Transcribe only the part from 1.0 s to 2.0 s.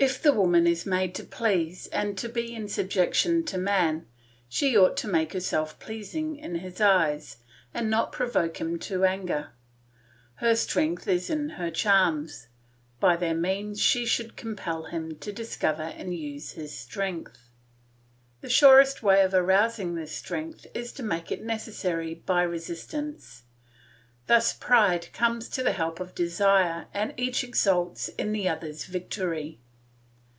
to please